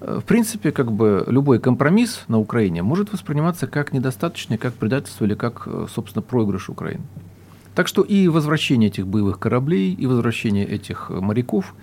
[0.00, 5.24] э, в принципе, как бы любой компромисс на Украине может восприниматься как недостаточный, как предательство
[5.24, 7.04] или как, э, собственно, проигрыш Украины.
[7.74, 11.74] Так что и возвращение этих боевых кораблей, и возвращение этих э, моряков.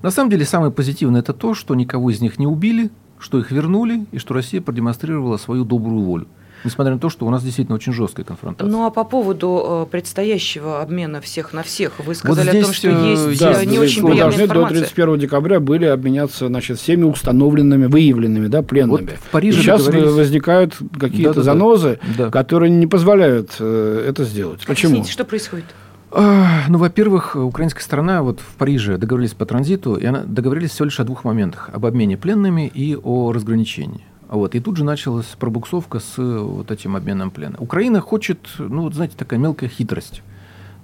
[0.00, 3.50] На самом деле, самое позитивное это то, что никого из них не убили, что их
[3.50, 6.28] вернули, и что Россия продемонстрировала свою добрую волю.
[6.64, 8.70] Несмотря на то, что у нас действительно очень жесткая конфронтация.
[8.70, 12.66] Ну а по поводу э, предстоящего обмена всех на всех, вы сказали вот здесь, о
[12.66, 14.80] том, что э, есть да, не очень приятная информация.
[14.80, 19.10] До 31 декабря были обменяться значит, всеми установленными, выявленными да, пленными.
[19.10, 22.30] Вот в Париже Сейчас возникают какие-то да, да, занозы, да.
[22.30, 24.66] которые не позволяют э, это сделать.
[24.66, 24.92] Почему?
[24.92, 25.66] Объясните, что происходит?
[26.10, 30.98] Ну, во-первых, украинская сторона вот в Париже договорились по транзиту, и она договорились всего лишь
[31.00, 31.68] о двух моментах.
[31.70, 34.07] Об обмене пленными и о разграничении.
[34.28, 37.56] Вот, и тут же началась пробуксовка с вот этим обменом плена.
[37.58, 40.22] Украина хочет, ну, вот знаете, такая мелкая хитрость.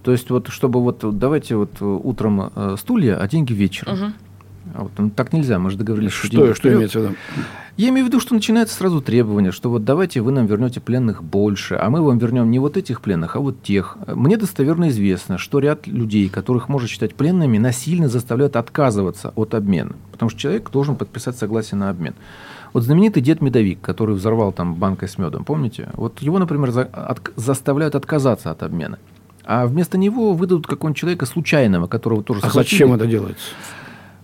[0.03, 3.95] То есть, вот, чтобы вот, давайте вот утром э, стулья, а деньги вечером.
[3.95, 4.13] Угу.
[4.75, 7.15] А вот, ну, так нельзя, мы же договорились, что, что, что имеется в виду?
[7.77, 11.23] Я имею в виду, что начинается сразу требование, что вот давайте вы нам вернете пленных
[11.23, 13.99] больше, а мы вам вернем не вот этих пленных, а вот тех.
[14.07, 19.97] Мне достоверно известно, что ряд людей, которых можно считать пленными, насильно заставляют отказываться от обмена,
[20.13, 22.15] потому что человек должен подписать согласие на обмен.
[22.75, 25.89] Вот знаменитый дед Медовик, который взорвал там банкой с медом, помните?
[25.95, 28.99] Вот его, например, за, от, заставляют отказаться от обмена.
[29.45, 33.47] А вместо него выдадут какого-нибудь человека случайного, которого тоже А зачем это делается?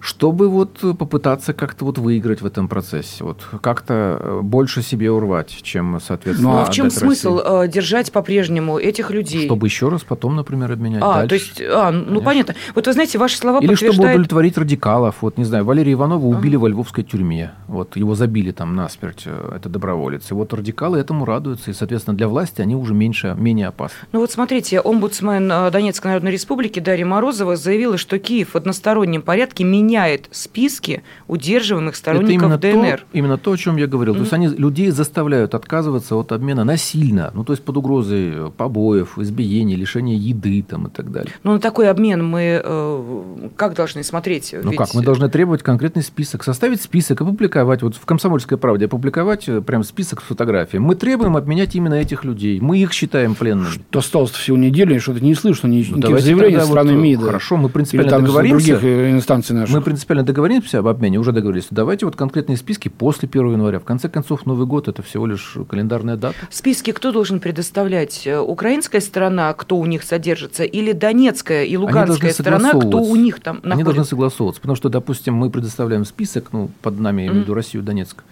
[0.01, 5.51] Чтобы вот попытаться как-то вот выиграть в этом процессе, вот как-то э, больше себе урвать,
[5.63, 7.65] чем, соответственно, Ну а в чем смысл России.
[7.65, 9.45] Э, держать по-прежнему этих людей?
[9.47, 11.29] Чтобы еще раз потом, например, обменять а, дальше.
[11.29, 12.25] то есть, а, ну Конечно.
[12.25, 12.55] понятно.
[12.75, 13.95] Вот вы знаете, ваши слова Или подтверждают...
[13.95, 15.17] чтобы удовлетворить радикалов.
[15.21, 16.61] Вот, не знаю, Валерия Иванова убили а.
[16.61, 17.53] во львовской тюрьме.
[17.69, 20.31] Вот, его забили там насмерть, э, это доброволец.
[20.31, 23.97] И вот радикалы этому радуются, и, соответственно, для власти они уже меньше, менее опасны.
[24.13, 29.65] Ну вот смотрите, омбудсмен Донецкой Народной Республики Дарья Морозова заявила, что Киев в одностороннем порядке
[29.65, 29.90] меняет
[30.31, 32.99] список списке удерживаемых сторонников это именно ДНР.
[32.99, 34.15] То, именно то, о чем я говорил.
[34.15, 34.17] Mm-hmm.
[34.17, 39.19] То есть они людей заставляют отказываться от обмена насильно, ну то есть под угрозой побоев,
[39.19, 41.33] избиений, лишения еды там, и так далее.
[41.43, 44.55] Ну на такой обмен мы э, как должны смотреть?
[44.63, 44.79] Ну Ведь...
[44.79, 47.83] как, мы должны требовать конкретный список, составить список, опубликовать.
[47.83, 50.81] Вот в «Комсомольской правде» опубликовать э, прям список с фотографией.
[50.81, 52.61] Мы требуем обменять именно этих людей.
[52.61, 53.69] Мы их считаем пленными.
[53.69, 57.27] Что осталось всего неделю, что-то не слышно, никаких ну, заявлений со стороны вот, МИДа.
[57.27, 58.79] Хорошо, мы принципиально там договоримся.
[58.79, 59.75] других инстанций наших.
[59.75, 61.69] Мы можно принципиально договоримся об обмене, уже договорились.
[61.71, 63.79] Давайте вот конкретные списки после 1 января.
[63.79, 66.37] В конце концов, Новый год– это всего лишь календарная дата.
[66.51, 68.27] Списки кто должен предоставлять?
[68.27, 73.41] Э, украинская сторона, кто у них содержится, или Донецкая и Луганская сторона, кто у них
[73.41, 73.75] там находится?
[73.75, 77.45] Они должны согласовываться, потому что, допустим, мы предоставляем список, ну, под нами, я имею в
[77.45, 78.23] виду Россию, Донецк,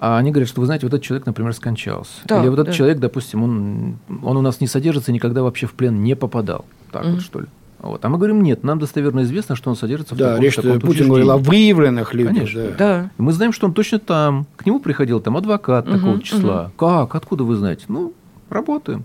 [0.00, 2.12] а они говорят, что вы знаете, вот этот человек, например, скончался.
[2.24, 2.72] Да, Или вот этот да.
[2.72, 6.64] человек, допустим, он, он у нас не содержится, никогда вообще в плен не попадал.
[6.90, 7.46] Так mm вот, что ли.
[7.82, 8.04] Вот.
[8.04, 10.80] А мы говорим, нет, нам достоверно известно, что он содержится в да, таком, речь таком
[10.80, 12.34] Путин говорил о выявленных людях.
[12.34, 12.62] Конечно.
[12.62, 12.76] Да.
[12.78, 13.10] да.
[13.18, 14.46] И мы знаем, что он точно там.
[14.56, 16.64] К нему приходил там адвокат угу, такого числа.
[16.64, 16.72] Угу.
[16.76, 17.14] Как?
[17.14, 17.84] Откуда вы знаете?
[17.88, 18.12] Ну,
[18.50, 19.04] работаем.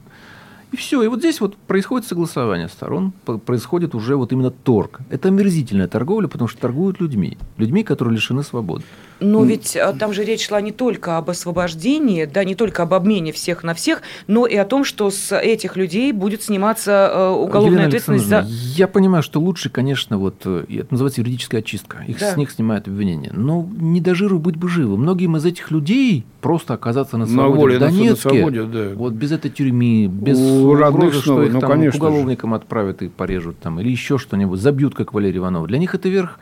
[0.72, 1.02] И все.
[1.04, 3.14] И вот здесь вот происходит согласование сторон,
[3.46, 5.00] происходит уже вот именно торг.
[5.10, 7.38] Это омерзительная торговля, потому что торгуют людьми.
[7.58, 8.84] Людьми, которые лишены свободы.
[9.20, 12.94] Но ведь а, там же речь шла не только об освобождении, да, не только об
[12.94, 17.30] обмене всех на всех, но и о том, что с этих людей будет сниматься э,
[17.30, 18.46] уголовная Елена ответственность за...
[18.50, 22.04] Я понимаю, что лучше, конечно, вот э, это называется юридическая очистка.
[22.08, 22.34] Их да.
[22.34, 23.32] с них снимают обвинения.
[23.34, 24.98] Но не до жиру быть бы живы.
[24.98, 28.90] Многим из этих людей просто оказаться на свободе на воле, в Донецке, на свободе, да.
[28.96, 32.56] вот без этой тюрьмы, без У угрозы, что их ну, там уголовникам же.
[32.56, 35.68] отправят и порежут там, или еще что-нибудь, забьют, как Валерий Иванов.
[35.68, 36.40] Для них это верх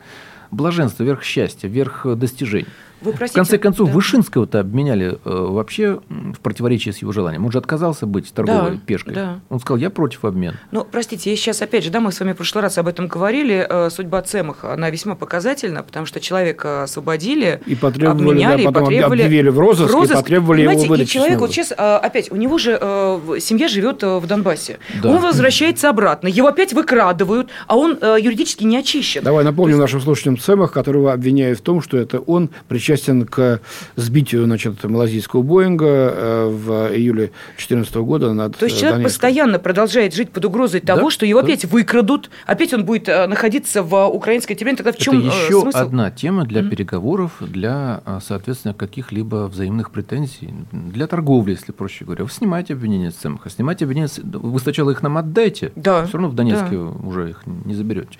[0.50, 2.66] блаженство, верх счастья, верх достижений.
[3.04, 3.94] Вы простите, в конце концов, да.
[3.94, 7.44] Вышинского-то обменяли э, вообще в противоречии с его желанием.
[7.44, 9.14] Он же отказался быть торговой да, пешкой.
[9.14, 9.40] Да.
[9.50, 10.58] Он сказал, я против обмена.
[10.70, 13.08] Ну, простите, я сейчас опять же, да, мы с вами в прошлый раз об этом
[13.08, 13.66] говорили.
[13.68, 18.82] Э, судьба Цемаха, она весьма показательна, потому что человека освободили, и потребовали, обменяли, да, потом
[18.84, 21.08] и потребовали объявили в розыск, в розыск и потребовали его выдачи.
[21.08, 24.78] И человек, вот сейчас, э, опять, у него же э, семья живет э, в Донбассе.
[25.02, 25.10] Да.
[25.10, 29.22] Он возвращается обратно, его опять выкрадывают, а он э, юридически не очищен.
[29.22, 29.80] Давай напомним есть...
[29.80, 32.93] нашим слушателям Цемах, которого обвиняют в том, что это он причастен
[33.26, 33.60] к
[33.96, 39.10] сбитию значит, малазийского Боинга э, в июле 2014 года над То есть человек Донецком.
[39.12, 41.46] постоянно продолжает жить под угрозой того, да, что его да.
[41.46, 44.76] опять выкрадут, опять он будет э, находиться в украинской тюрьме.
[44.76, 45.76] Тогда в чем Это еще смысл?
[45.78, 46.68] одна тема для mm-hmm.
[46.68, 52.24] переговоров, для, соответственно, каких-либо взаимных претензий, для торговли, если проще говоря.
[52.24, 56.04] Вы снимаете обвинения с Цемаха, снимайте обвинения, вы сначала их нам отдайте, да.
[56.04, 57.06] все равно в Донецке да.
[57.06, 58.18] уже их не заберете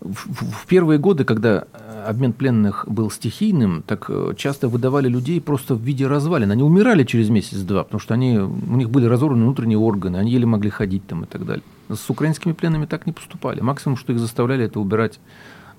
[0.00, 5.74] в первые годы, когда э, обмен пленных был стихийным, так э, часто выдавали людей просто
[5.74, 6.50] в виде развалин.
[6.50, 10.46] Они умирали через месяц-два, потому что они, у них были разорваны внутренние органы, они еле
[10.46, 11.62] могли ходить там и так далее.
[11.88, 13.60] С украинскими пленными так не поступали.
[13.60, 15.20] Максимум, что их заставляли, это убирать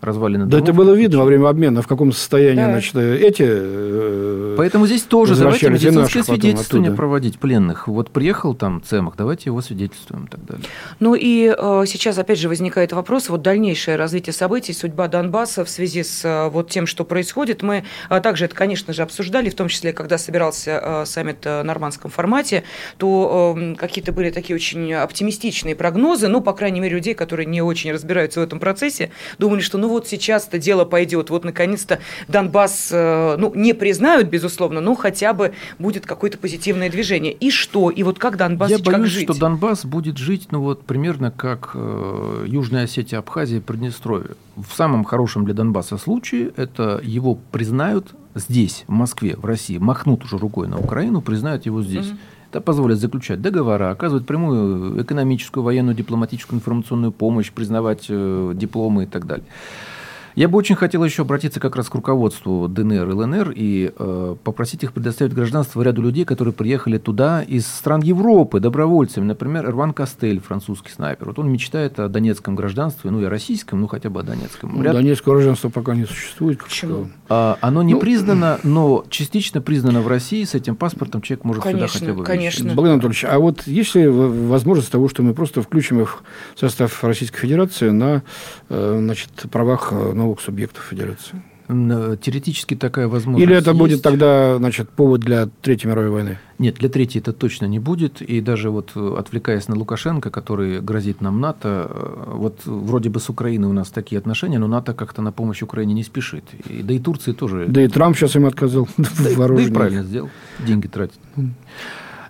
[0.02, 2.72] развалины Да это было видно во время обмена, в каком состоянии да.
[2.72, 6.98] значит, эти э, Поэтому здесь тоже давайте медицинское свидетельствование оттуда.
[6.98, 7.88] проводить пленных.
[7.88, 10.66] Вот приехал там Цемах, давайте его свидетельствуем и так далее.
[11.00, 15.70] Ну и э, сейчас опять же возникает вопрос, вот дальнейшее развитие событий, судьба Донбасса в
[15.70, 17.62] связи с э, вот тем, что происходит.
[17.62, 21.64] Мы э, также это, конечно же, обсуждали, в том числе, когда собирался э, саммит в
[21.64, 22.64] нормандском формате,
[22.98, 27.62] то э, какие-то были такие очень оптимистичные прогнозы, ну, по крайней мере, людей, которые не
[27.62, 32.90] очень разбираются в этом процессе, думали, что ну вот сейчас-то дело пойдет, вот наконец-то Донбасс,
[32.92, 37.34] э, ну, не признают, безусловно, но хотя бы будет какое-то позитивное движение.
[37.34, 37.90] И что?
[37.90, 39.30] И вот как Донбасс, Я как боюсь, жить?
[39.30, 44.32] что Донбасс будет жить, ну, вот примерно как э, Южная Осетия, Абхазия и Приднестровье.
[44.56, 50.24] В самом хорошем для Донбасса случае это его признают здесь, в Москве, в России, махнут
[50.24, 52.08] уже рукой на Украину, признают его здесь.
[52.08, 52.18] Угу.
[52.52, 59.08] Это позволит заключать договора, оказывать прямую экономическую, военную, дипломатическую, информационную помощь, признавать э, дипломы и
[59.08, 59.46] так далее.
[60.36, 64.36] Я бы очень хотел еще обратиться как раз к руководству ДНР и ЛНР и э,
[64.44, 69.26] попросить их предоставить гражданство ряду людей, которые приехали туда из стран Европы добровольцами.
[69.26, 71.28] Например, Эрван Кастель, французский снайпер.
[71.28, 74.72] Вот он мечтает о донецком гражданстве, ну и о российском, ну хотя бы о донецком.
[74.76, 74.94] Ну, Ряд...
[74.94, 76.64] Донецкого гражданства пока не существует.
[76.64, 77.10] Почему?
[77.28, 80.44] А, оно не ну, признано, но частично признано в России.
[80.44, 83.96] С этим паспортом человек может конечно, сюда хотя бы Конечно, Богдан Анатольевич, а вот есть
[83.96, 86.24] ли возможность того, что мы просто включим их
[86.56, 88.24] в состав Российской Федерации на
[88.70, 91.42] э, значит, правах новых субъектов федерации.
[91.74, 93.80] Э, теоретически такая возможность Или это есть.
[93.80, 96.38] будет тогда значит, повод для Третьей мировой войны?
[96.60, 98.22] Нет, для Третьей это точно не будет.
[98.22, 103.20] И даже вот э, отвлекаясь на Лукашенко, который грозит нам НАТО, э, вот вроде бы
[103.20, 106.44] с Украиной у нас такие отношения, но НАТО как-то на помощь Украине не спешит.
[106.68, 107.66] И, да и Турции тоже.
[107.68, 110.30] Да и Трамп сейчас им отказал да, Да и правильно сделал.
[110.60, 111.20] Деньги тратит.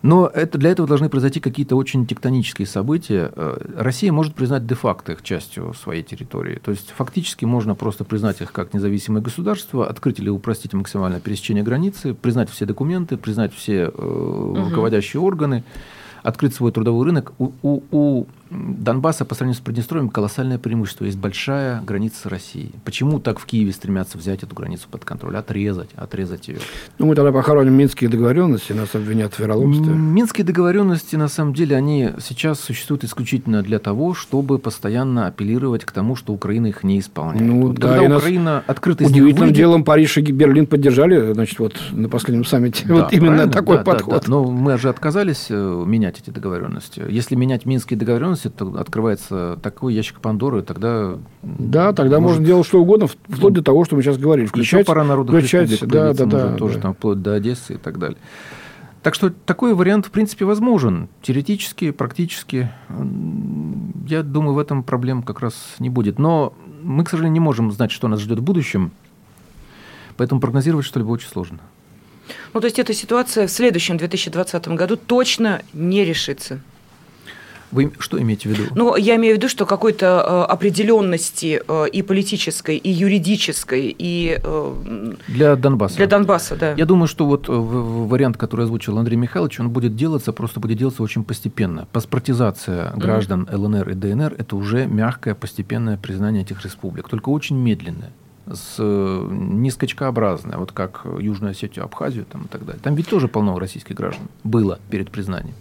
[0.01, 3.31] Но это, для этого должны произойти какие-то очень тектонические события.
[3.35, 6.59] Э, Россия может признать де-факто их частью своей территории.
[6.63, 11.63] То есть фактически можно просто признать их как независимое государство, открыть или упростить максимальное пересечение
[11.63, 15.63] границы, признать все документы, признать все э, руководящие органы,
[16.23, 17.33] открыть свой трудовой рынок.
[17.37, 21.05] У, у, у Донбасса по сравнению с Приднестровьем колоссальное преимущество.
[21.05, 22.71] Есть большая граница с Россией.
[22.83, 25.37] Почему так в Киеве стремятся взять эту границу под контроль?
[25.37, 26.57] Отрезать, отрезать ее.
[26.99, 29.93] Ну, мы тогда похороним минские договоренности, нас обвинят в вероломстве.
[29.93, 35.91] Минские договоренности, на самом деле, они сейчас существуют исключительно для того, чтобы постоянно апеллировать к
[35.91, 37.41] тому, что Украина их не исполняет.
[37.41, 41.79] Ну, вот да, когда Украина открыто Удивительным выйдет- делом Париж и Берлин поддержали, значит, вот
[41.91, 42.85] на последнем саммите.
[42.85, 44.23] Да, вот именно правильно, такой да, да, подход.
[44.25, 44.29] да.
[44.29, 47.03] Но мы же отказались э, менять эти договоренности.
[47.09, 51.17] Если менять минские договоренности, то открывается такой ящик Пандоры, тогда...
[51.41, 54.45] Да, тогда может, можно делать что угодно, вплоть до того, что мы сейчас говорили.
[54.45, 56.81] Еще Включать, пара народных включать, республик да, да, может, да, тоже да.
[56.81, 58.17] там вплоть до Одессы и так далее.
[59.03, 61.09] Так что такой вариант, в принципе, возможен.
[61.23, 62.69] Теоретически, практически.
[64.07, 66.19] Я думаю, в этом проблем как раз не будет.
[66.19, 68.91] Но мы, к сожалению, не можем знать, что нас ждет в будущем.
[70.17, 71.59] Поэтому прогнозировать что-либо очень сложно.
[72.53, 76.61] Ну, то есть эта ситуация в следующем 2020 году точно не решится.
[77.71, 78.63] Вы что имеете в виду?
[78.75, 84.39] Ну, я имею в виду, что какой-то э, определенности э, и политической, и юридической, и
[84.43, 85.97] э, Для Донбасса.
[85.97, 86.73] для Донбасса, да.
[86.73, 91.03] Я думаю, что вот вариант, который озвучил Андрей Михайлович, он будет делаться, просто будет делаться
[91.03, 91.87] очень постепенно.
[91.91, 98.11] Паспортизация граждан ЛНР и ДНР– это уже мягкое, постепенное признание этих республик, только очень медленное
[98.51, 102.81] с, не скачкообразное, вот как Южную Осетию, Абхазию там, и так далее.
[102.81, 105.55] Там ведь тоже полно российских граждан было перед признанием.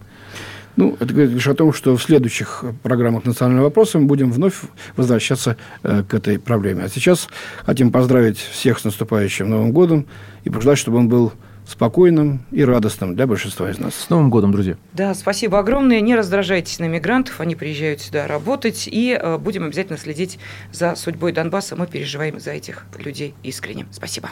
[0.76, 4.60] Ну, это говорит лишь о том, что в следующих программах «Национального вопроса» мы будем вновь
[4.96, 6.84] возвращаться э, к этой проблеме.
[6.84, 7.28] А сейчас
[7.64, 10.06] хотим поздравить всех с наступающим Новым годом
[10.44, 11.32] и пожелать, чтобы он был
[11.66, 13.94] спокойным и радостным для большинства из нас.
[13.94, 14.76] С Новым годом, друзья!
[14.92, 16.00] Да, спасибо огромное.
[16.00, 20.38] Не раздражайтесь на мигрантов, они приезжают сюда работать, и э, будем обязательно следить
[20.72, 21.76] за судьбой Донбасса.
[21.76, 23.86] Мы переживаем за этих людей искренне.
[23.92, 24.30] Спасибо.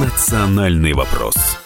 [0.00, 1.65] «Национальный вопрос».